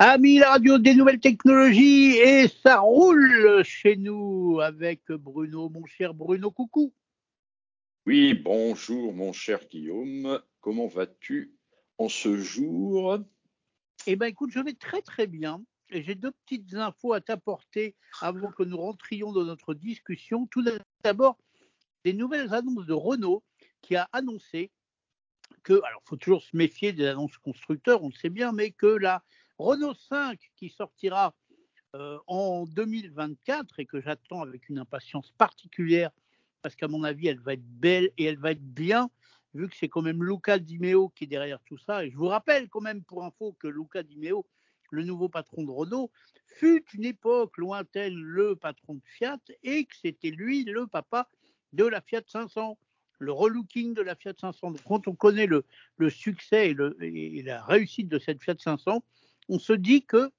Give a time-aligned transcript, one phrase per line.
[0.00, 6.14] Amis, la radio des nouvelles technologies et ça roule chez nous avec Bruno, mon cher
[6.14, 6.94] Bruno, coucou.
[8.06, 11.52] Oui, bonjour mon cher Guillaume, comment vas-tu
[11.98, 13.18] en ce jour?
[14.06, 17.96] Eh bien écoute, je vais très très bien et j'ai deux petites infos à t'apporter
[18.20, 20.46] avant que nous rentrions dans notre discussion.
[20.46, 20.62] Tout
[21.02, 21.36] d'abord,
[22.04, 23.42] des nouvelles annonces de Renault
[23.82, 24.70] qui a annoncé
[25.64, 28.70] que, alors il faut toujours se méfier des annonces constructeurs, on le sait bien, mais
[28.70, 29.24] que la
[29.58, 31.34] Renault 5 qui sortira
[31.96, 36.10] euh, en 2024 et que j'attends avec une impatience particulière
[36.62, 39.10] parce qu'à mon avis, elle va être belle et elle va être bien,
[39.54, 42.04] vu que c'est quand même Luca Di Meo qui est derrière tout ça.
[42.04, 44.46] Et je vous rappelle quand même pour info que Luca Di Meo,
[44.90, 46.10] le nouveau patron de Renault,
[46.46, 51.28] fut une époque lointaine le patron de Fiat et que c'était lui le papa
[51.72, 52.78] de la Fiat 500,
[53.18, 54.72] le relooking de la Fiat 500.
[54.72, 55.64] Donc, quand on connaît le,
[56.10, 59.02] succès et, la réussite de cette Fiat 500,
[59.48, 60.30] on se dit que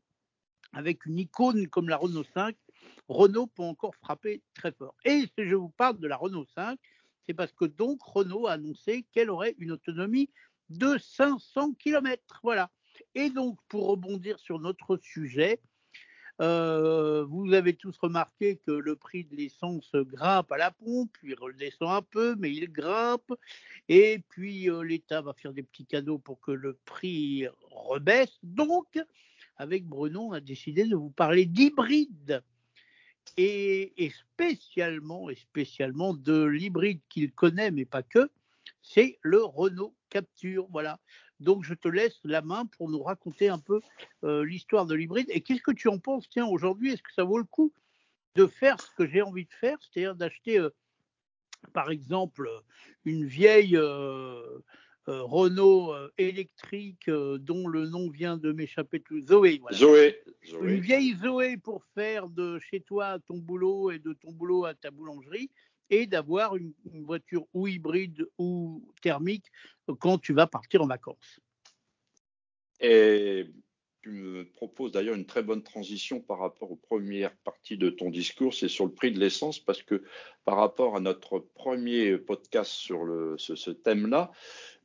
[0.74, 2.56] avec une icône comme la Renault 5,
[3.08, 4.96] Renault peut encore frapper très fort.
[5.04, 6.80] Et si je vous parle de la Renault 5,
[7.28, 10.30] c'est parce que donc Renault a annoncé qu'elle aurait une autonomie
[10.70, 12.40] de 500 km.
[12.44, 12.70] Voilà.
[13.16, 15.60] Et donc, pour rebondir sur notre sujet,
[16.42, 21.34] euh, vous avez tous remarqué que le prix de l'essence grimpe à la pompe, puis
[21.34, 23.34] redescend un peu, mais il grimpe.
[23.90, 28.40] Et puis euh, l'État va faire des petits cadeaux pour que le prix rebaisse.
[28.44, 29.00] Donc,
[29.58, 32.42] avec Bruno, on a décidé de vous parler d'hybride.
[33.38, 38.32] Et, et, spécialement, et spécialement de l'hybride qu'il connaît, mais pas que,
[38.82, 40.68] c'est le Renault Capture.
[40.72, 41.00] Voilà.
[41.40, 43.82] Donc, je te laisse la main pour nous raconter un peu
[44.24, 45.28] euh, l'histoire de l'hybride.
[45.30, 47.74] Et qu'est-ce que tu en penses, tiens, aujourd'hui Est-ce que ça vaut le coup
[48.36, 50.70] de faire ce que j'ai envie de faire, c'est-à-dire d'acheter, euh,
[51.74, 52.50] par exemple,
[53.06, 54.60] une vieille euh,
[55.08, 59.20] Renault électrique dont le nom vient de m'échapper tout.
[59.26, 60.74] Zoé, Zoé, Zoé.
[60.74, 64.76] Une vieille Zoé pour faire de chez toi ton boulot et de ton boulot à
[64.76, 65.50] ta boulangerie
[65.90, 66.74] et d'avoir une,
[67.04, 69.46] voiture ou hybride ou thermique
[70.00, 71.40] quand tu vas partir en vacances.
[72.80, 73.48] Et
[74.02, 78.10] tu me proposes d'ailleurs une très bonne transition par rapport aux premières parties de ton
[78.10, 80.04] discours, c'est sur le prix de l'essence, parce que
[80.46, 83.06] par rapport à notre premier podcast sur
[83.38, 84.32] ce, thème-là,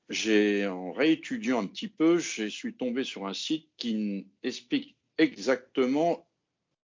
[0.09, 6.29] j'ai en réétudiant un petit peu, je suis tombé sur un site qui explique exactement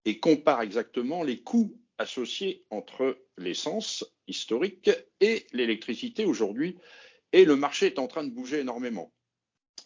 [0.05, 6.77] et compare exactement les coûts associé entre l'essence historique et l'électricité aujourd'hui,
[7.33, 9.11] et le marché est en train de bouger énormément.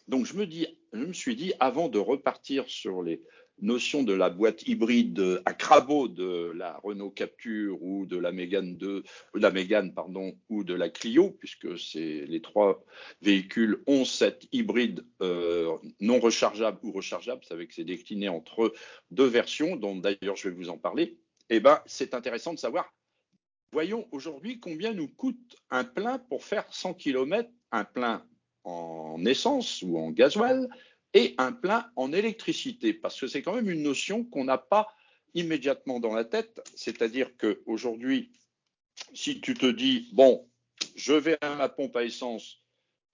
[0.08, 3.22] Donc je me, dis, je me suis dit, avant de repartir sur les
[3.62, 8.76] notions de la boîte hybride à crabot de la Renault Capture ou de la Mégane
[8.76, 12.84] 2, de la Mégane pardon, ou de la Clio, puisque c'est les trois
[13.22, 18.74] véhicules ont cette hybride euh, non rechargeable ou rechargeable, ça veut que c'est décliné entre
[19.10, 21.18] deux versions, dont d'ailleurs je vais vous en parler
[21.48, 22.92] eh ben, c'est intéressant de savoir,
[23.72, 28.26] voyons aujourd'hui combien nous coûte un plein pour faire 100 km, un plein
[28.64, 30.68] en essence ou en gasoil
[31.14, 34.88] et un plein en électricité, parce que c'est quand même une notion qu'on n'a pas
[35.34, 38.32] immédiatement dans la tête, c'est-à-dire qu'aujourd'hui,
[39.14, 40.48] si tu te dis, bon,
[40.94, 42.62] je vais à ma pompe à essence,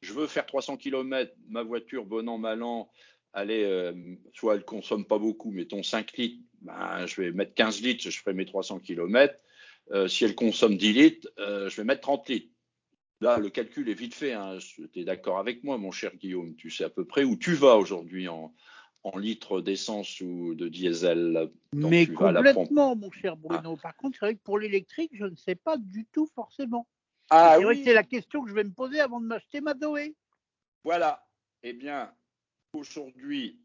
[0.01, 2.91] je veux faire 300 km, ma voiture, bon an, mal an,
[3.33, 3.93] allez, euh,
[4.33, 8.19] soit elle consomme pas beaucoup, mettons 5 litres, ben, je vais mettre 15 litres, je
[8.19, 9.35] ferai mes 300 km.
[9.91, 12.53] Euh, si elle consomme 10 litres, euh, je vais mettre 30 litres.
[13.21, 14.33] Là, le calcul est vite fait.
[14.33, 14.59] Hein.
[14.75, 16.57] Tu es d'accord avec moi, mon cher Guillaume.
[16.57, 18.53] Tu sais à peu près où tu vas aujourd'hui en,
[19.17, 21.51] litres d'essence ou de diesel.
[21.73, 23.77] Mais complètement, mon cher Bruno.
[23.77, 26.87] Par contre, c'est vrai que pour l'électrique, je ne sais pas du tout forcément.
[27.31, 27.83] Ah, c'est oui.
[27.85, 30.15] c'est la question que je vais me poser avant de m'acheter ma Zoé.
[30.85, 31.25] Voilà.
[31.63, 32.13] Eh bien,
[32.73, 33.61] aujourd'hui,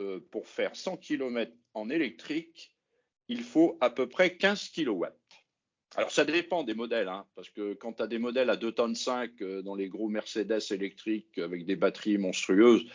[0.00, 2.74] euh, pour faire 100 km en électrique,
[3.28, 5.06] il faut à peu près 15 kW.
[5.94, 8.72] Alors ça dépend des modèles, hein, parce que quand tu as des modèles à 2
[8.72, 12.86] tonnes 5 euh, dans les gros Mercedes électriques avec des batteries monstrueuses,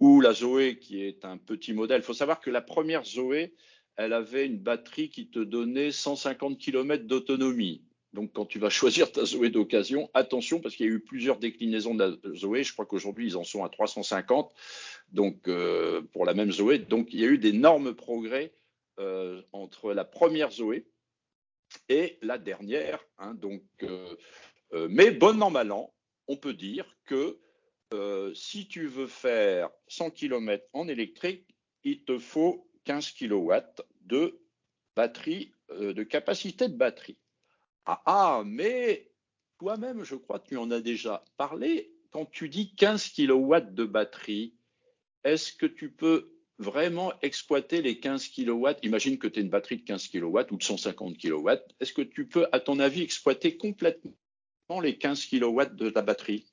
[0.00, 3.54] ou la Zoé qui est un petit modèle, il faut savoir que la première Zoé,
[3.96, 7.84] elle avait une batterie qui te donnait 150 km d'autonomie.
[8.14, 11.38] Donc, quand tu vas choisir ta Zoé d'occasion, attention parce qu'il y a eu plusieurs
[11.38, 12.64] déclinaisons de la Zoé.
[12.64, 14.52] Je crois qu'aujourd'hui, ils en sont à 350.
[15.12, 16.78] Donc, euh, pour la même Zoé.
[16.78, 18.54] Donc, il y a eu d'énormes progrès
[18.98, 20.86] euh, entre la première Zoé
[21.88, 23.04] et la dernière.
[23.18, 23.34] Hein.
[23.34, 24.16] donc, euh,
[24.88, 27.40] mais bon an, mal on peut dire que
[28.34, 31.44] si tu veux faire 100 km en électrique,
[31.82, 33.52] il te faut 15 kW
[34.02, 34.40] de
[34.94, 37.18] batterie, de capacité de batterie.
[37.86, 39.10] Ah, ah, mais
[39.58, 41.92] toi-même, je crois que tu en as déjà parlé.
[42.10, 44.54] Quand tu dis 15 kW de batterie,
[45.24, 49.78] est-ce que tu peux vraiment exploiter les 15 kW Imagine que tu as une batterie
[49.78, 51.50] de 15 kW ou de 150 kW.
[51.80, 56.46] Est-ce que tu peux, à ton avis, exploiter complètement les 15 kW de ta batterie?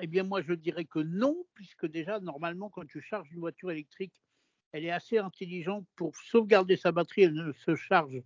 [0.00, 3.70] Eh bien, moi, je dirais que non, puisque déjà, normalement, quand tu charges une voiture
[3.70, 4.12] électrique,
[4.72, 8.20] elle est assez intelligente pour sauvegarder sa batterie, elle ne se charge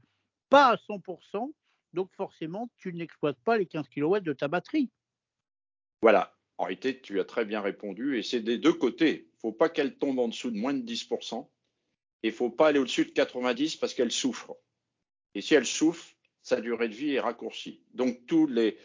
[0.49, 1.53] pas à 100%,
[1.93, 4.91] donc forcément, tu n'exploites pas les 15 kW de ta batterie.
[6.00, 9.11] Voilà, en tu as très bien répondu, et c'est des deux côtés.
[9.11, 11.49] Il ne faut pas qu'elle tombe en dessous de moins de 10%,
[12.23, 14.56] et il ne faut pas aller au-dessus de 90% parce qu'elle souffre.
[15.35, 17.82] Et si elle souffre, sa durée de vie est raccourcie.
[17.94, 18.76] Donc tous les,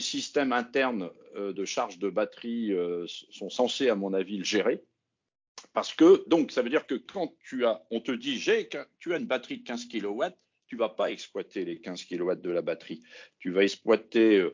[0.00, 4.82] systèmes internes euh, de charge de batterie euh, sont censés, à mon avis, le gérer.
[5.72, 8.68] Parce que, donc, ça veut dire que quand tu as, on te dit, j'ai,
[8.98, 10.24] tu as une batterie de 15 kW,
[10.66, 13.02] tu vas pas exploiter les 15 kW de la batterie.
[13.38, 14.44] Tu vas exploiter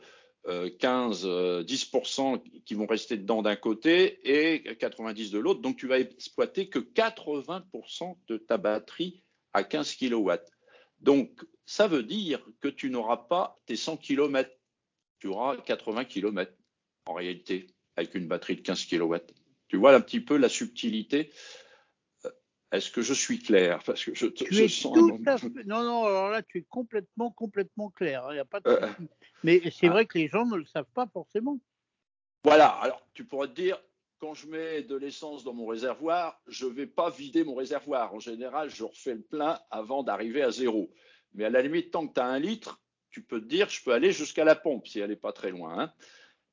[0.45, 5.61] 15, euh, 10% qui vont rester dedans d'un côté et 90 de l'autre.
[5.61, 9.23] Donc, tu vas exploiter que 80% de ta batterie
[9.53, 10.33] à 15 kW.
[11.01, 14.51] Donc, ça veut dire que tu n'auras pas tes 100 km
[15.23, 16.53] tu auras 80 km
[17.07, 19.15] en réalité avec une batterie de 15 kW.
[19.69, 21.31] Tu vois un petit peu la subtilité.
[22.73, 23.83] Est-ce que je suis clair?
[23.85, 25.49] Parce que je, tu sens tout à fait...
[25.67, 28.27] Non, non, alors là, tu es complètement, complètement clair.
[28.33, 28.89] Il hein, a pas de euh,
[29.45, 29.91] Mais c'est ah.
[29.91, 31.61] vrai que les gens ne le savent pas forcément.
[32.45, 33.79] Voilà, alors tu pourrais te dire,
[34.19, 38.15] quand je mets de l'essence dans mon réservoir, je ne vais pas vider mon réservoir.
[38.15, 40.91] En général, je refais le plein avant d'arriver à zéro.
[41.35, 42.81] Mais à la limite, tant que tu as un litre,
[43.11, 45.51] tu peux te dire, je peux aller jusqu'à la pompe si elle n'est pas très
[45.51, 45.79] loin.
[45.79, 45.93] Hein.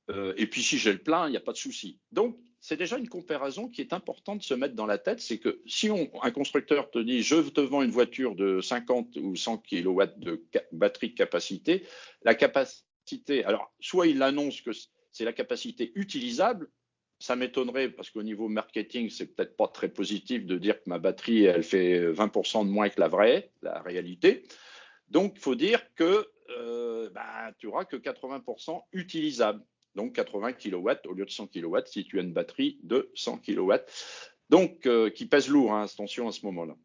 [0.09, 2.01] Euh, et puis si j'ai le plein, il n'y a pas de souci.
[2.11, 5.21] Donc, c'est déjà une comparaison qui est importante de se mettre dans la tête.
[5.21, 9.35] C'est que si un constructeur te dit, je te vends une voiture de 50 ou
[9.35, 11.85] 100 kW de batterie de capacité,
[12.23, 14.71] la capacité, alors soit il annonce que
[15.11, 16.69] c'est la capacité utilisable,
[17.19, 20.99] ça m'étonnerait parce qu'au niveau marketing, c'est peut-être pas très positif de dire que ma
[20.99, 24.43] batterie, elle fait 20% de moins que la vraie, la réalité.
[25.09, 29.63] Donc, il faut dire que euh, bah, tu n'auras que 80% utilisable.
[29.95, 33.39] Donc 80 kW au lieu de 100 kW si tu as une batterie de 100
[33.39, 33.73] kW.
[34.49, 36.75] Donc, euh, qui pèse lourd, hein, attention à ce moment-là.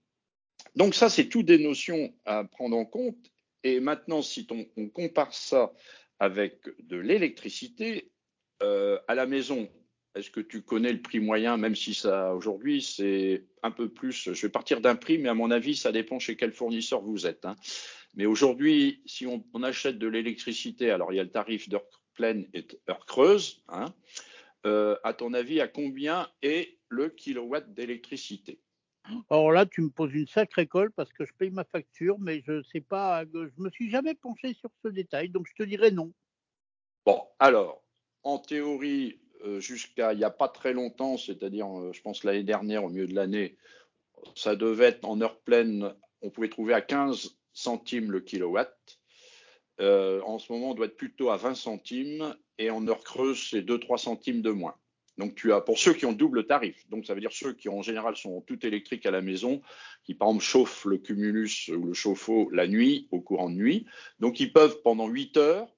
[0.77, 3.17] Donc ça, c'est toutes des notions à prendre en compte.
[3.62, 5.73] Et maintenant, si on, compare ça
[6.19, 8.11] avec de l'électricité,
[8.62, 9.69] euh, à la maison,
[10.15, 14.33] est-ce que tu connais le prix moyen, même si ça aujourd'hui c'est un peu plus,
[14.33, 17.27] je vais partir d'un prix, mais à mon avis, ça dépend chez quel fournisseur vous
[17.27, 17.45] êtes.
[17.47, 17.57] Hein.
[18.15, 22.46] Mais aujourd'hui, si on, achète de l'électricité, alors il y a le tarif d'heure pleine
[22.55, 23.87] et heure creuse, hein,
[24.66, 28.61] euh, à ton avis, à combien est le kilowatt d'électricité?
[29.28, 32.43] Alors là, tu me poses une sacrée colle parce que je paye ma facture, mais
[32.46, 35.90] je sais pas, je me suis jamais penché sur ce détail, donc je te dirais
[35.90, 36.12] non.
[37.05, 37.82] Bon, alors,
[38.22, 42.44] en théorie, euh, jusqu'à il n'y a pas très longtemps, c'est-à-dire, euh, je pense l'année
[42.44, 43.58] dernière, au milieu de l'année,
[44.34, 48.75] ça devait être en heure pleine, on pouvait trouver à 15 centimes le kilowatt.
[49.81, 53.49] Euh, en ce moment, on doit être plutôt à 20 centimes et en heure creuse,
[53.50, 54.75] c'est 2-3 centimes de moins.
[55.19, 57.69] Donc, tu as pour ceux qui ont double tarif, donc ça veut dire ceux qui
[57.69, 59.62] en général sont tout électriques à la maison,
[60.03, 63.87] qui par exemple chauffent le cumulus ou le chauffe-eau la nuit, au courant de nuit.
[64.19, 65.69] Donc, ils peuvent pendant 8 heures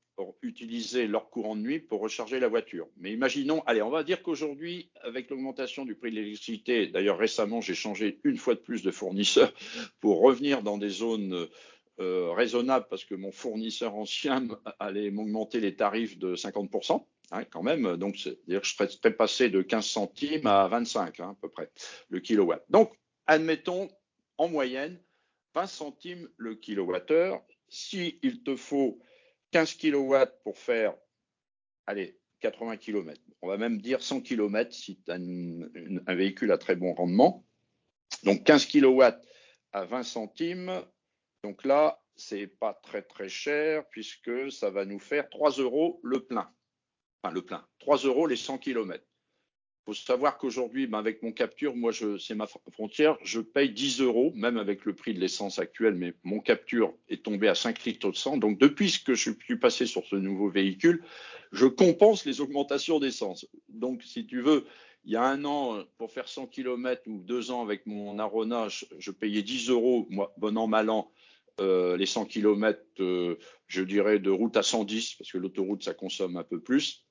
[0.42, 2.88] utiliser leur courant de nuit pour recharger la voiture.
[2.96, 7.60] Mais imaginons, allez, on va dire qu'aujourd'hui, avec l'augmentation du prix de l'électricité, d'ailleurs récemment,
[7.60, 9.52] j'ai changé une fois de plus de fournisseur
[10.00, 11.46] pour revenir dans des zones
[11.98, 14.46] euh, raisonnable parce que mon fournisseur ancien
[14.78, 17.96] allait m'augmenter les tarifs de 50%, hein, quand même.
[17.96, 21.70] Donc, c'est-à-dire que je serais passé de 15 centimes à 25, hein, à peu près,
[22.10, 22.62] le kilowatt.
[22.68, 22.92] Donc,
[23.26, 23.88] admettons,
[24.36, 25.00] en moyenne,
[25.54, 27.42] 20 centimes le kilowattheure.
[27.68, 29.00] S'il il te faut
[29.52, 30.94] 15 kilowatts pour faire,
[31.86, 36.58] allez, 80 km, on va même dire 100 km si tu as un véhicule à
[36.58, 37.46] très bon rendement.
[38.22, 39.26] Donc, 15 kilowatts
[39.72, 40.84] à 20 centimes,
[41.42, 46.20] donc là, c'est pas très très cher puisque ça va nous faire 3 euros le
[46.20, 46.50] plein.
[47.22, 47.66] Enfin, le plein.
[47.80, 49.04] 3 euros les 100 km.
[49.88, 54.00] Il faut savoir qu'aujourd'hui, ben, avec mon capture, moi, c'est ma frontière, je paye 10
[54.00, 57.84] euros, même avec le prix de l'essence actuel, mais mon capture est tombé à 5
[57.84, 58.36] litres de sang.
[58.36, 61.04] Donc, depuis que je suis passé sur ce nouveau véhicule,
[61.52, 63.46] je compense les augmentations d'essence.
[63.68, 64.66] Donc, si tu veux,
[65.06, 68.66] il y a un an, pour faire 100 km ou deux ans avec mon Arona,
[68.68, 71.12] je, payais 10 euros, moi, bon an, mal an,
[71.60, 73.36] euh, les 100 km, euh,
[73.68, 77.06] je dirais, de route à 110, parce que l'autoroute, ça consomme un peu plus.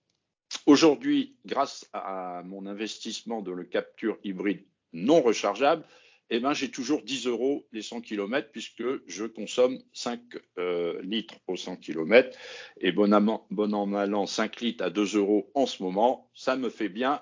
[0.66, 5.86] Aujourd'hui, grâce à mon investissement de le capture hybride non rechargeable,
[6.30, 10.20] eh ben, j'ai toujours 10 euros les 100 km puisque je consomme 5
[10.58, 12.38] euh, litres au 100 km.
[12.82, 16.30] Et bon an, bon an, mal an, 5 litres à 2 euros en ce moment,
[16.34, 17.22] ça me fait bien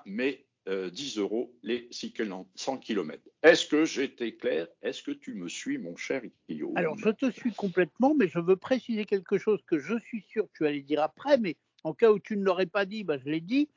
[0.66, 3.22] mes 10 euros les 100 km.
[3.42, 4.66] Est-ce que j'étais clair?
[4.82, 8.38] Est-ce que tu me suis, mon cher Guillaume Alors, je te suis complètement, mais je
[8.38, 11.92] veux préciser quelque chose que je suis sûr que tu allais dire après, mais en
[11.92, 13.68] cas où tu ne l'aurais pas dit, bah, je l'ai dit.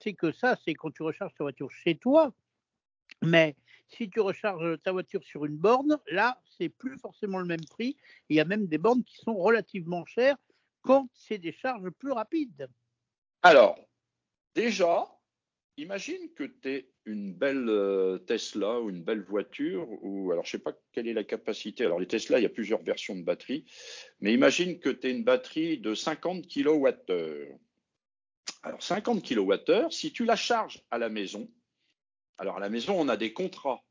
[0.00, 2.32] C'est que ça, c'est quand tu recharges ta voiture chez toi.
[3.22, 3.56] Mais
[3.88, 7.96] si tu recharges ta voiture sur une borne, là, c'est plus forcément le même prix.
[8.28, 10.36] Il y a même des bornes qui sont relativement chères
[10.82, 12.68] quand c'est des charges plus rapides.
[13.42, 13.76] Alors,
[14.54, 15.17] déjà,
[15.78, 20.52] imagine que tu es une belle euh, Tesla ou une belle voiture, ou alors je
[20.52, 21.84] sais pas quelle est la capacité.
[21.84, 23.64] Alors, les Tesla, il y a plusieurs versions de batterie,
[24.20, 27.56] mais imagine que tu es une batterie de 50 kWh.
[28.62, 31.48] Alors, 50 kWh, si tu la charges à la maison,
[32.38, 33.82] alors à la maison, on a des contrats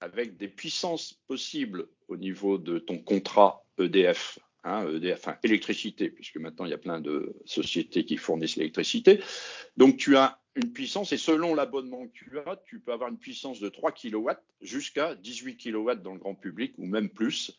[0.00, 4.38] avec des puissances possibles au niveau de ton contrat EDF,
[4.68, 9.20] hein, EDF, enfin électricité, puisque maintenant il y a plein de sociétés qui fournissent l'électricité.
[9.76, 13.18] Donc tu as une puissance, et selon l'abonnement que tu as, tu peux avoir une
[13.18, 17.56] puissance de 3 kW jusqu'à 18 kW dans le grand public, ou même plus.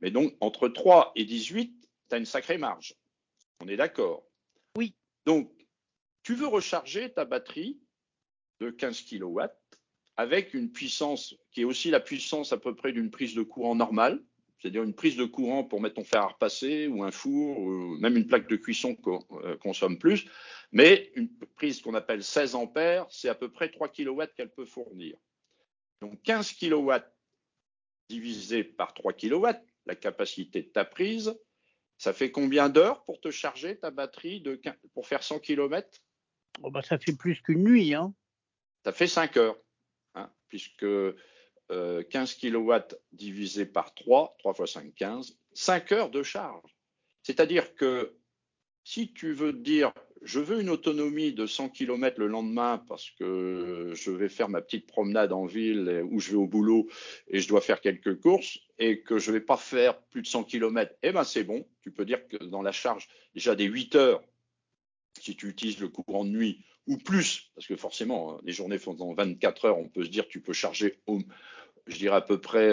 [0.00, 1.72] Mais donc entre 3 et 18,
[2.08, 2.94] tu as une sacrée marge.
[3.60, 4.24] On est d'accord?
[4.76, 4.94] Oui.
[5.24, 5.52] Donc,
[6.24, 7.78] tu veux recharger ta batterie
[8.60, 9.40] de 15 kW
[10.16, 13.74] avec une puissance qui est aussi la puissance à peu près d'une prise de courant
[13.74, 14.22] normale,
[14.62, 17.96] c'est-à-dire une prise de courant pour mettre ton fer à repasser ou un four, ou
[17.98, 20.26] même une plaque de cuisson euh, consomme plus,
[20.70, 24.64] mais une prise qu'on appelle 16 ampères, c'est à peu près 3 kW qu'elle peut
[24.64, 25.16] fournir.
[26.00, 26.92] Donc 15 kW
[28.08, 29.46] divisé par 3 kW,
[29.86, 31.36] la capacité de ta prise,
[31.98, 34.60] ça fait combien d'heures pour te charger ta batterie de,
[34.94, 35.88] pour faire 100 km
[36.62, 37.94] oh bah Ça fait plus qu'une nuit.
[37.94, 38.14] Hein.
[38.84, 39.58] Ça fait 5 heures
[40.52, 40.84] puisque
[42.10, 42.72] 15 kW
[43.12, 46.76] divisé par 3, 3 fois 5, 15, 5 heures de charge.
[47.22, 48.16] C'est-à-dire que
[48.84, 53.92] si tu veux dire, je veux une autonomie de 100 km le lendemain parce que
[53.94, 56.88] je vais faire ma petite promenade en ville où je vais au boulot
[57.28, 60.26] et je dois faire quelques courses et que je ne vais pas faire plus de
[60.26, 61.66] 100 km, eh ben c'est bon.
[61.82, 64.22] Tu peux dire que dans la charge, déjà des 8 heures,
[65.20, 68.78] si tu utilises le courant de nuit, ou plus, parce que forcément, hein, les journées
[68.78, 70.98] font dans 24 heures, on peut se dire tu peux charger,
[71.86, 72.70] je dirais à peu près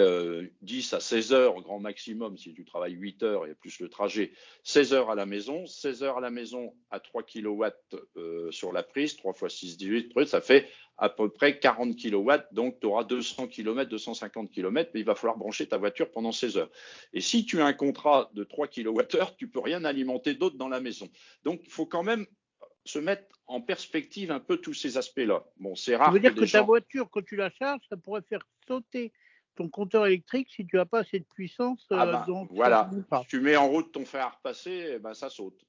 [0.62, 3.88] 10 euh, à 16 heures grand maximum si tu travailles 8 heures et plus le
[3.88, 7.64] trajet, 16 heures à la maison, 16 heures à la maison à 3 kW
[8.16, 12.30] euh, sur la prise, 3 fois 6, 18, ça fait à peu près 40 kW,
[12.52, 16.30] donc tu auras 200 km, 250 km, mais il va falloir brancher ta voiture pendant
[16.30, 16.70] 16 heures.
[17.12, 20.68] Et si tu as un contrat de 3 kWh, tu peux rien alimenter d'autre dans
[20.68, 21.08] la maison.
[21.42, 22.26] Donc il faut quand même
[22.84, 25.44] se mettre en perspective un peu tous ces aspects-là.
[25.58, 26.08] Bon, c'est rare.
[26.08, 29.12] Ça veut dire que, ta voiture, quand tu la charges, ça pourrait faire sauter
[29.56, 31.84] ton compteur électrique si tu n'as pas assez de puissance.
[31.90, 32.90] Ah euh, bah, voilà.
[33.22, 35.60] Si tu mets en route ton fer à repasser, ben, ça saute.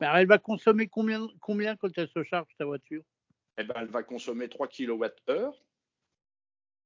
[0.00, 3.02] elle va consommer combien, combien quand elle se charge, ta voiture?
[3.58, 5.50] Eh ben, Elle va consommer 3 kWh.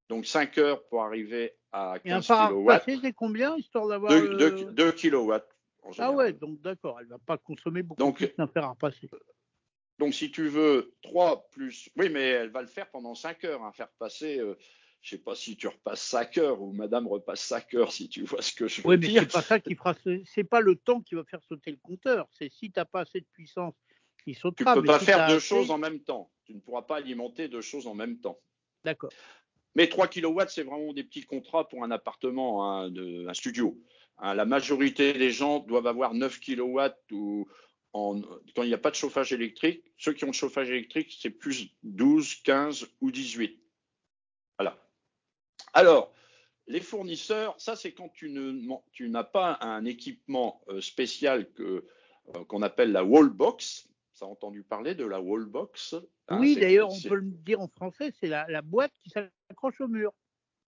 [0.09, 3.00] Donc 5 heures pour arriver à 15 Et un fer kW.
[3.03, 4.11] c'est combien, histoire d'avoir.
[4.11, 5.35] 2, 2 kW.
[5.99, 8.71] Ah ouais, donc d'accord, elle ne va pas consommer beaucoup donc, plus d'un fer à
[8.71, 9.09] repasser.
[9.99, 11.91] Donc si tu veux 3 plus...
[11.97, 14.39] Oui, mais elle va le faire pendant 5 heures, un faire passer...
[14.39, 14.57] Euh,
[15.02, 18.09] je ne sais pas si tu repasses 5 heures ou madame repasse 5 heures, si
[18.09, 19.09] tu vois ce que je veux dire.
[19.09, 19.95] Oui, mais c'est pas ça qui fera...
[20.26, 22.28] C'est pas le temps qui va faire sauter le compteur.
[22.33, 23.75] C'est si tu n'as pas assez de puissance
[24.25, 24.75] qui sautera.
[24.75, 26.30] Tu ne peux pas faire deux choses en même temps.
[26.45, 28.38] Tu ne pourras pas alimenter deux choses en même temps.
[28.85, 29.11] D'accord.
[29.75, 33.80] Mais 3 kW, c'est vraiment des petits contrats pour un appartement, un, de, un studio.
[34.19, 36.80] Hein, la majorité des gens doivent avoir 9 kW
[37.12, 37.49] ou
[37.92, 38.21] en,
[38.54, 39.83] quand il n'y a pas de chauffage électrique.
[39.97, 43.59] Ceux qui ont le chauffage électrique, c'est plus 12, 15 ou 18.
[44.59, 44.78] Voilà.
[45.73, 46.12] Alors,
[46.67, 51.83] les fournisseurs, ça c'est quand tu, n'as pas un équipement euh, spécial euh,
[52.49, 53.89] qu'on appelle la wallbox.
[54.12, 55.95] Ça a entendu parler de la wallbox
[56.29, 59.89] hein, Oui, d'ailleurs, on peut le dire en français, c'est la boîte qui s'accroche au
[59.89, 60.12] mur.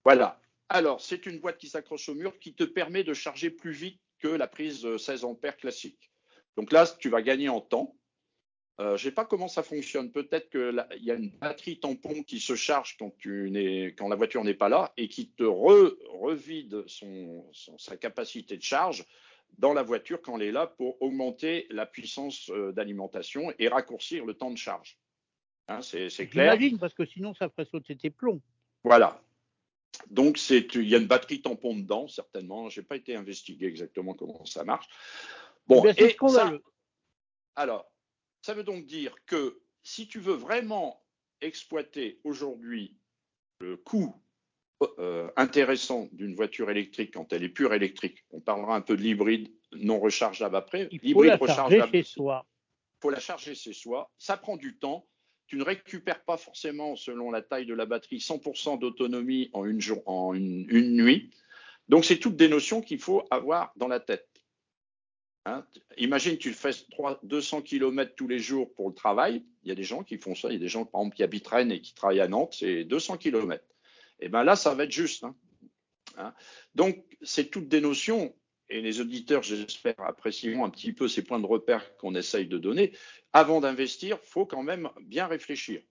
[0.04, 0.40] Voilà.
[0.68, 4.00] Alors, c'est une boîte qui s'accroche au mur qui te permet de charger plus vite
[4.20, 6.10] que la prise 16 ampères classique.
[6.56, 7.96] Donc là, tu vas gagner en temps.
[8.82, 10.10] Euh, je ne sais pas comment ça fonctionne.
[10.10, 13.12] Peut-être qu'il y a une batterie tampon qui se charge quand,
[14.08, 16.84] la voiture n'est pas là et qui te revide
[17.78, 19.06] sa capacité de charge
[19.58, 24.24] dans la voiture quand elle est là pour augmenter la puissance euh, d'alimentation et raccourcir
[24.24, 24.98] le temps de charge.
[25.68, 26.54] Hein, c'est clair.
[26.54, 28.40] J'imagine, parce que sinon, ça ferait sauter tes plombs.
[28.82, 29.22] Voilà.
[30.10, 32.68] Donc, il y a une batterie tampon dedans, certainement.
[32.68, 34.88] Je n'ai pas été investigué exactement comment ça marche.
[35.68, 36.52] Bon, eh et ça,
[37.54, 37.91] alors,
[38.42, 41.02] ça veut donc dire que si tu veux vraiment
[41.40, 42.96] exploiter aujourd'hui
[43.60, 44.14] le coût
[44.98, 49.02] euh, intéressant d'une voiture électrique quand elle est pure électrique, on parlera un peu de
[49.02, 50.88] l'hybride non rechargeable après.
[50.90, 52.46] Il faut la charger chez soi.
[52.94, 54.10] Il faut la charger chez soi.
[54.18, 55.06] Ça prend du temps.
[55.46, 59.80] tu ne récupères pas forcément, selon la taille de la batterie, 100% d'autonomie en, une,
[60.06, 61.30] en une, nuit.
[61.88, 64.26] Donc, c'est toutes des notions qu'il faut avoir dans la tête.
[65.44, 69.44] Hein Imagine, tu fais 3, 200 km tous les jours pour le travail.
[69.64, 70.48] Il y a des gens qui font ça.
[70.48, 72.54] Il y a des gens, par exemple, qui habitent Rennes et qui travaillent à Nantes,
[72.58, 73.64] c'est 200 km.
[74.20, 75.24] Et bien là, ça va être juste.
[75.24, 75.34] Hein.
[76.16, 76.34] Hein
[76.74, 78.34] Donc, c'est toutes des notions
[78.72, 82.56] et les auditeurs, j'espère, apprécieront un petit peu ces points de repère qu'on essaye de
[82.56, 82.96] donner.
[83.32, 85.82] Avant d'investir, faut quand même bien réfléchir.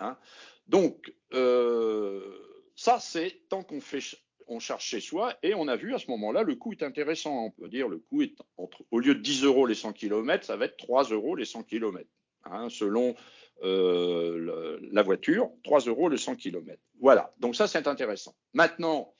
[0.00, 0.18] Hein.
[0.66, 2.38] Donc, euh,
[2.74, 4.00] ça, c'est tant qu'on fait,
[4.46, 7.46] on charge chez soi et on a vu à ce moment-là, le coût est intéressant.
[7.46, 10.44] On peut dire le coût est entre, au lieu de 10 euros les 100 km,
[10.44, 12.08] ça va être 3 euros les 100 km,
[12.44, 13.14] hein, selon
[13.62, 16.78] euh, la voiture, 3 euros les 100 km.
[17.00, 18.34] Voilà, donc ça, c'est intéressant.
[18.52, 19.14] Maintenant,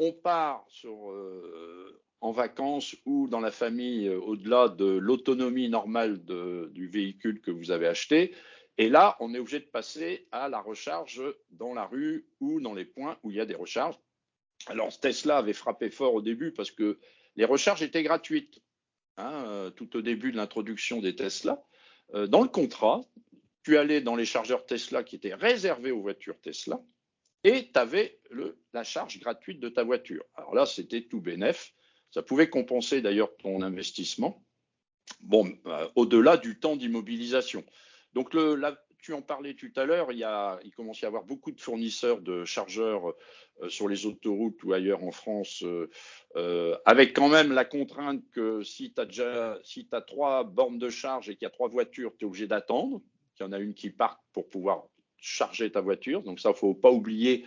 [0.00, 6.88] on part euh, en vacances ou dans la famille euh, au-delà de l'autonomie normale du
[6.88, 8.34] véhicule que vous avez acheté.
[8.78, 12.74] Et là, on est obligé de passer à la recharge dans la rue ou dans
[12.74, 13.98] les points où il y a des recharges.
[14.66, 16.98] Alors, Tesla avait frappé fort au début parce que
[17.36, 18.62] les recharges étaient gratuites,
[19.16, 21.62] hein, euh, tout au début de l'introduction des Tesla.
[22.14, 23.00] Euh, dans le contrat,
[23.62, 26.80] tu allais dans les chargeurs Tesla qui étaient réservés aux voitures Tesla
[27.44, 28.20] et tu avais
[28.72, 30.24] la charge gratuite de ta voiture.
[30.34, 31.74] Alors là, c'était tout bénef.
[32.10, 34.44] Ça pouvait compenser d'ailleurs ton investissement.
[35.20, 37.64] Bon, euh, au-delà du temps d'immobilisation.
[38.14, 38.54] Donc, le,
[39.04, 42.46] tu en parlais tout à l'heure, il, commence à y avoir beaucoup de fournisseurs de
[42.46, 43.12] chargeurs
[43.60, 45.62] euh, sur les autoroutes ou ailleurs en France,
[46.36, 50.88] euh, avec quand même la contrainte que si tu as si as trois bornes de
[50.88, 53.02] charge et qu'il y a trois voitures, tu es obligé d'attendre
[53.36, 54.84] qu'il y en a une qui parte pour pouvoir
[55.18, 56.22] charger ta voiture.
[56.22, 57.44] Donc ça, il ne faut pas oublier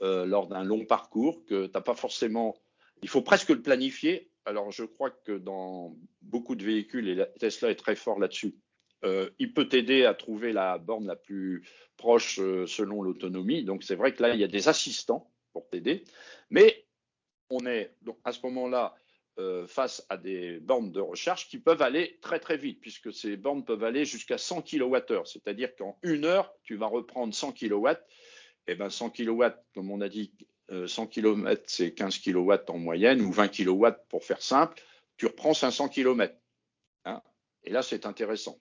[0.00, 2.54] lors d'un long parcours que tu pas forcément
[3.02, 4.30] il faut presque le planifier.
[4.44, 8.54] Alors, je crois que dans beaucoup de véhicules, et Tesla est très fort là-dessus,
[9.04, 11.64] euh, il peut t'aider à trouver la borne la plus
[11.96, 13.64] proche euh, selon l'autonomie.
[13.64, 16.04] Donc, c'est vrai que là, il y a des assistants pour t'aider.
[16.50, 16.84] Mais
[17.50, 18.94] on est donc, à ce moment-là
[19.38, 23.36] euh, face à des bornes de recharge qui peuvent aller très, très vite, puisque ces
[23.36, 25.24] bornes peuvent aller jusqu'à 100 kWh.
[25.26, 27.88] C'est-à-dire qu'en une heure, tu vas reprendre 100 kW.
[28.66, 29.44] Et bien, 100 kW,
[29.74, 30.34] comme on a dit,
[30.86, 34.82] 100 km, c'est 15 kW en moyenne, ou 20 kW pour faire simple,
[35.16, 36.34] tu reprends 500 km.
[37.06, 37.22] Hein.
[37.64, 38.60] et là, c'est intéressant.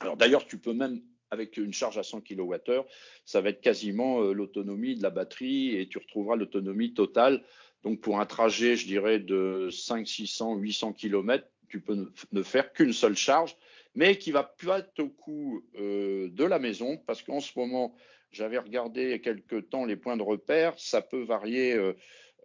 [0.00, 2.84] Alors d'ailleurs, tu peux même, avec une charge à 100 kWh,
[3.24, 7.42] ça va être quasiment euh, l'autonomie de la batterie et tu retrouveras l'autonomie totale.
[7.82, 12.72] Donc pour un trajet, je dirais, de 5, 600, 800 km, tu peux ne faire
[12.72, 13.56] qu'une seule charge,
[13.94, 17.94] mais qui va pas être au coût euh, de la maison, parce qu'en ce moment,
[18.30, 20.78] j'avais regardé quelques temps les points de repère.
[20.78, 21.94] Ça peut varier euh,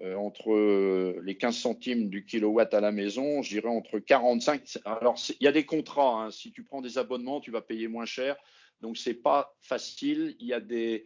[0.01, 4.79] euh, entre euh, les 15 centimes du kilowatt à la maison, je dirais entre 45.
[4.86, 6.23] Alors, il y a des contrats.
[6.23, 6.32] Hein.
[6.32, 8.36] Si tu prends des abonnements, tu vas payer moins cher.
[8.82, 10.36] Donc, c'est pas facile.
[10.39, 11.06] Il y a des.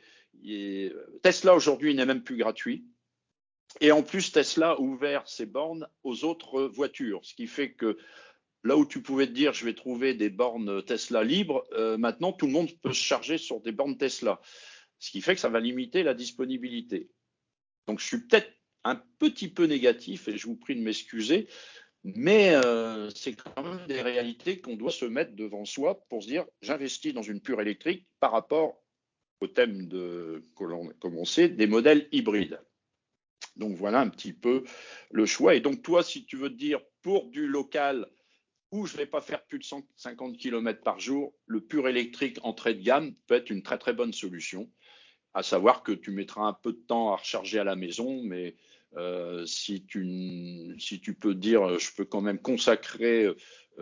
[1.23, 2.85] Tesla aujourd'hui n'est même plus gratuit.
[3.81, 7.97] Et en plus, Tesla a ouvert ses bornes aux autres voitures, ce qui fait que
[8.63, 11.63] là où tu pouvais te dire je vais trouver des bornes Tesla libres,
[11.97, 14.41] maintenant tout le monde peut se charger sur des bornes Tesla
[14.99, 17.09] ce qui fait que ça va limiter la disponibilité.
[17.87, 18.51] Donc je suis peut-être
[18.87, 21.47] un petit peu négatif et je vous prie de m'excuser,
[22.03, 26.27] mais euh, c'est quand même des réalités qu'on doit se mettre devant soi pour se
[26.27, 28.81] dire j'investis dans une pure électrique par rapport
[29.41, 32.61] au thème de que l'on a commencé des modèles hybrides.
[33.55, 34.63] Donc voilà un petit peu
[35.11, 35.55] le choix.
[35.55, 38.07] Et donc toi, si tu veux te dire pour du local
[38.71, 42.37] où je ne vais pas faire plus de 150 km par jour, le pur électrique
[42.43, 44.69] entrée de gamme peut être une très très bonne solution
[45.37, 48.55] à savoir que tu mettras un peu de temps à recharger à la maison, mais
[48.95, 53.27] euh, si, tu, si tu peux dire je peux quand même consacrer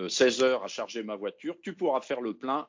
[0.07, 2.67] 16 euh, heures à charger ma voiture, tu pourras faire le plein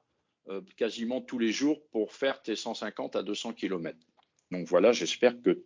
[0.49, 3.99] euh, quasiment tous les jours pour faire tes 150 à 200 km.
[4.53, 5.65] Donc voilà, j'espère que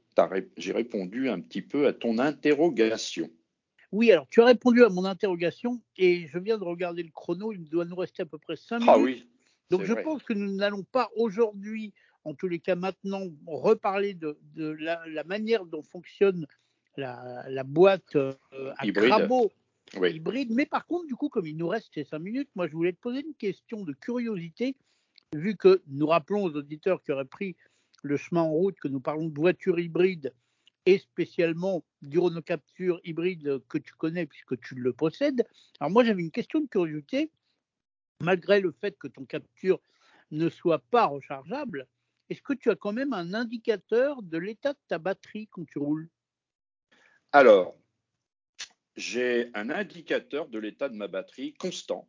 [0.56, 3.28] j'ai répondu un petit peu à ton interrogation.
[3.92, 7.52] Oui, alors tu as répondu à mon interrogation et je viens de regarder le chrono,
[7.52, 8.90] il doit nous rester à peu près 5 minutes.
[8.90, 9.28] Ah oui.
[9.68, 11.92] Donc je pense que nous n'allons pas aujourd'hui
[12.24, 16.46] en tous les cas maintenant, reparler de, la, manière dont fonctionne
[16.96, 18.35] la, boîte euh,
[18.76, 19.12] à hybride.
[19.94, 20.52] hybride.
[20.52, 22.92] Mais par contre, du coup, comme il nous reste ces cinq minutes, moi, je voulais
[22.92, 24.76] te poser une question de curiosité,
[25.35, 27.56] vu que nous rappelons aux auditeurs qui auraient pris
[28.02, 30.33] le chemin en route que nous parlons de voitures hybrides
[30.87, 35.46] et spécialement du Renault Capture hybride que tu connais puisque tu le possèdes.
[35.78, 37.30] Alors moi, j'avais une question de curiosité.
[38.22, 39.80] Malgré le fait que ton Capture
[40.30, 41.87] ne soit pas rechargeable,
[42.30, 45.78] est-ce que tu as quand même un indicateur de l'état de ta batterie quand tu
[45.78, 46.08] roules?
[47.32, 47.76] Alors,
[48.96, 52.08] j'ai un indicateur de l'état de ma batterie constant.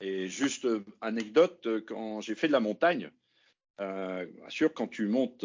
[0.00, 0.68] Et juste
[1.00, 3.10] anecdote, quand j'ai fait de la montagne,
[3.78, 5.44] bien sûr, quand tu montes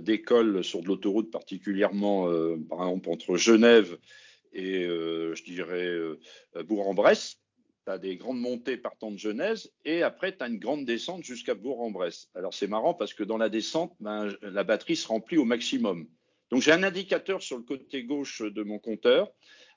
[0.00, 2.24] d'école sur de l'autoroute, particulièrement
[2.70, 3.98] entre Genève
[4.52, 7.38] et je dirais Bourg-en-Bresse,
[7.86, 11.22] tu as des grandes montées partant de Genèse et après tu as une grande descente
[11.22, 12.28] jusqu'à Bourg-en-Bresse.
[12.34, 16.08] Alors c'est marrant parce que dans la descente, ben, la batterie se remplit au maximum.
[16.50, 19.32] Donc j'ai un indicateur sur le côté gauche de mon compteur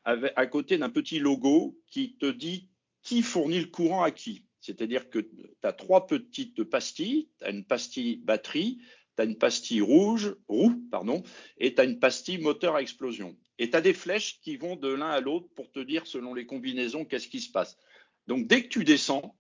[0.06, 2.70] à côté d'un petit logo qui te dit
[3.04, 4.46] qui fournit le courant à qui.
[4.60, 8.80] C'est-à-dire que tu as trois petites pastilles, tu as une pastille batterie,
[9.16, 11.24] tu as une pastille rouge, roue, pardon,
[11.58, 13.38] et tu as une pastille moteur à explosion.
[13.58, 16.34] Et tu as des flèches qui vont de l'un à l'autre pour te dire selon
[16.34, 17.78] les combinaisons qu'est-ce qui se passe.
[18.30, 19.36] Donc dès que tu descends,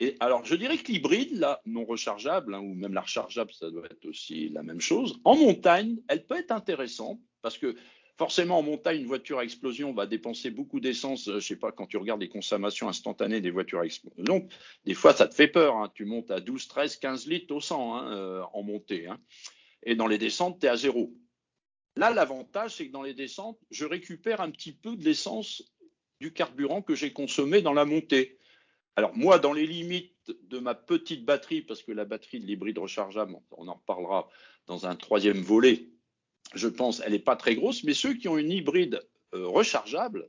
[0.00, 3.70] et alors je dirais que l'hybride, là, non rechargeable, hein, ou même la rechargeable, ça
[3.70, 5.20] doit être aussi la même chose.
[5.24, 7.76] En montagne, elle peut être intéressante parce que
[8.16, 11.28] forcément en montagne, une voiture à explosion va dépenser beaucoup d'essence.
[11.28, 14.48] Euh, je sais pas, quand tu regardes les consommations instantanées des voitures à explosion,
[14.86, 15.76] des fois ça te fait peur.
[15.76, 15.92] Hein.
[15.94, 19.10] Tu montes à 12, 13, 15 litres au 100 hein, euh, en montée.
[19.82, 21.12] Et dans les descentes, tu es à zéro.
[21.96, 25.62] Là, l'avantage, c'est que dans les descentes, je récupère un petit peu de l'essence
[26.20, 28.38] du carburant que j'ai consommé dans la montée.
[28.96, 32.78] Alors moi, dans les limites de ma petite batterie, parce que la batterie de l'hybride
[32.78, 34.28] rechargeable, on en reparlera
[34.66, 35.88] dans un troisième volet,
[36.54, 39.00] je pense, elle n'est pas très grosse, mais ceux qui ont une hybride
[39.34, 40.28] euh, rechargeable,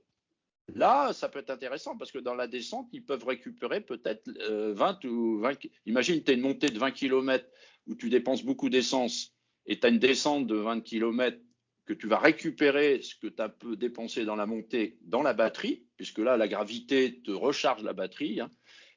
[0.74, 5.06] là, ça peut être intéressant parce que dans la descente, ils peuvent récupérer peut-être 20
[5.06, 5.58] euh, ou 20.
[5.86, 7.46] Imagine, tu as une montée de 20 km
[7.88, 11.38] où tu dépenses beaucoup d'essence et tu as une descente de 20 km
[11.92, 15.34] que tu vas récupérer ce que tu as peu dépensé dans la montée dans la
[15.34, 18.50] batterie, puisque là, la gravité te recharge la batterie, hein,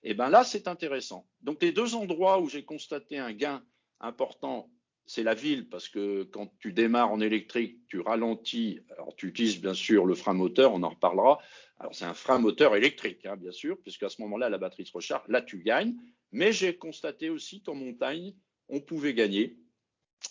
[0.05, 1.27] et bien là, c'est intéressant.
[1.41, 3.65] Donc, les deux endroits où j'ai constaté un gain
[3.99, 4.71] important,
[5.07, 9.61] c'est la ville, parce que quand tu démarres en électrique, tu ralentis, alors tu utilises
[9.61, 11.41] bien sûr le frein moteur, on en reparlera.
[11.81, 14.93] Alors, c'est un frein moteur électrique, hein, bien sûr, puisqu'à ce moment-là, la batterie se
[14.93, 15.97] recharge, là, tu gagnes.
[16.31, 18.35] Mais j'ai constaté aussi qu'en montagne,
[18.69, 19.57] on pouvait gagner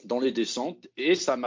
[0.05, 1.37] dans les descentes et ça,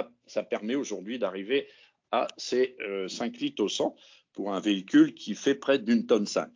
[0.48, 1.68] permet aujourd'hui d'arriver
[2.12, 2.76] à ces
[3.08, 3.96] 5 euh, litres au 100
[4.32, 6.50] pour un véhicule qui fait près d'une tonne 5.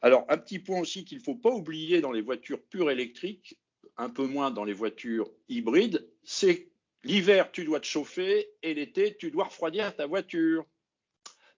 [0.00, 3.58] Alors, un petit point aussi qu'il ne faut pas oublier dans les voitures pures électriques,
[3.96, 6.70] un peu moins dans les voitures hybrides, c'est
[7.02, 10.66] l'hiver, tu dois te chauffer et l'été, tu dois refroidir ta voiture.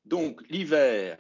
[0.05, 1.19] Donc, l'hiver,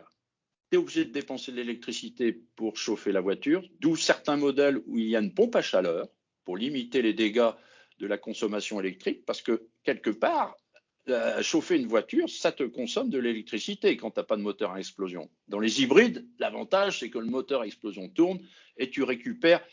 [0.70, 4.98] tu es obligé de dépenser de l'électricité pour chauffer la voiture, d'où certains modèles où
[4.98, 6.08] il y a une pompe à chaleur
[6.44, 7.50] pour limiter les dégâts
[7.98, 10.56] de la consommation électrique parce que quelque part,
[11.08, 14.72] euh, chauffer une voiture, ça te consomme de l'électricité quand tu n'as pas de moteur
[14.72, 15.30] à explosion.
[15.48, 18.40] Dans les hybrides, l'avantage, c'est que le moteur à explosion tourne
[18.76, 19.64] et tu récupères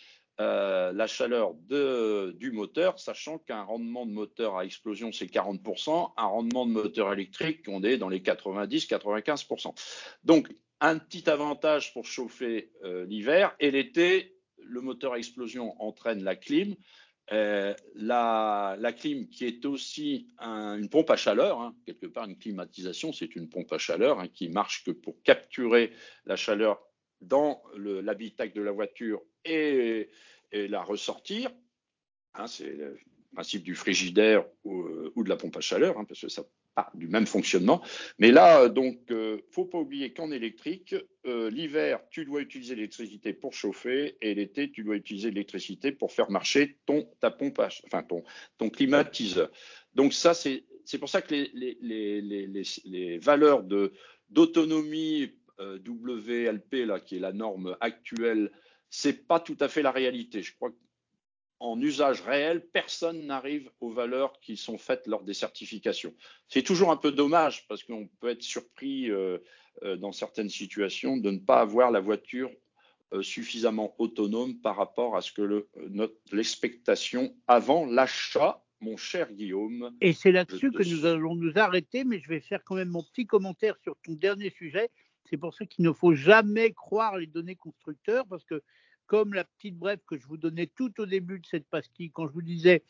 [0.41, 6.11] euh, la chaleur de, du moteur, sachant qu'un rendement de moteur à explosion, c'est 40%,
[6.17, 9.73] un rendement de moteur électrique, on est dans les 90-95%.
[10.23, 10.49] Donc,
[10.81, 16.35] un petit avantage pour chauffer euh, l'hiver et l'été, le moteur à explosion entraîne la
[16.35, 16.75] clim.
[17.31, 21.75] Euh, la, clim qui est aussi une pompe à chaleur, hein.
[21.85, 25.91] quelque part une climatisation, c'est une pompe à chaleur hein, qui marche que pour capturer
[26.25, 26.79] la chaleur
[27.21, 30.09] dans l'habitacle de la voiture et,
[30.51, 31.51] la ressortir.
[32.35, 32.97] Hein, c'est le
[33.33, 36.43] principe du frigidaire ou, euh, ou, de la pompe à chaleur, parce que ça
[36.93, 37.81] du même fonctionnement.
[38.19, 42.75] Mais là, euh, donc, euh, faut pas oublier qu'en électrique, euh, l'hiver, tu dois utiliser
[42.75, 47.59] l'électricité pour chauffer et l'été, tu dois utiliser l'électricité pour faire marcher ton ta pompe,
[47.85, 48.23] enfin ton,
[48.57, 49.49] ton climatiseur.
[49.93, 50.63] Donc ça, c'est
[50.99, 53.63] pour ça que les, les, les, les, valeurs
[54.29, 58.51] d'autonomie WLP là, qui est la norme actuelle,
[58.89, 60.41] c'est pas tout à fait la réalité.
[60.41, 60.75] Je crois que
[61.59, 66.13] en usage réel, personne n'arrive aux valeurs qui sont faites lors des certifications.
[66.47, 69.37] C'est toujours un peu dommage parce qu'on peut être surpris euh,
[69.83, 72.51] euh, dans certaines situations de ne pas avoir la voiture
[73.13, 75.67] euh, suffisamment autonome par rapport à ce que
[76.31, 79.95] l'expectation avant l'achat, mon cher Guillaume.
[80.01, 83.03] Et c'est là-dessus que nous allons nous arrêter, mais je vais faire quand même mon
[83.03, 84.89] petit commentaire sur ton dernier sujet.
[85.29, 88.61] C'est pour ça qu'il ne faut jamais croire les données constructeurs parce que
[89.07, 92.27] comme la petite brève que je vous donnais tout au début de cette pastille, quand
[92.27, 92.83] je vous disais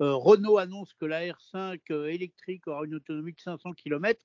[0.00, 4.20] euh, Renault annonce que la R5 euh, électrique aura une autonomie de 500 km,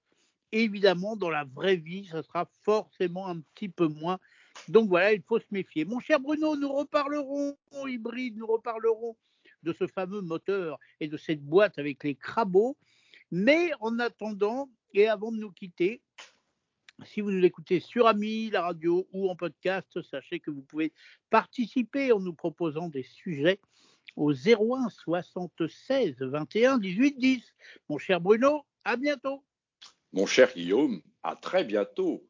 [0.51, 4.19] évidemment, dans la vraie vie, ça sera forcément un petit peu moins.
[4.67, 5.85] Donc voilà, il faut se méfier.
[5.85, 9.15] Mon cher Bruno, nous reparlerons hybride, nous reparlerons
[9.63, 12.77] de ce fameux moteur et de cette boîte avec les crabos.
[13.31, 16.01] Mais en attendant, et avant de nous quitter,
[17.05, 20.93] si vous nous écoutez sur Ami, la radio ou en podcast, sachez que vous pouvez
[21.29, 23.59] participer en nous proposant des sujets
[24.15, 27.43] au 01 76 21 18 10.
[27.89, 29.43] Mon cher Bruno, à bientôt.
[30.13, 32.27] Mon cher Guillaume, à très bientôt.